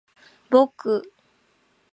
[0.49, 1.03] ぼく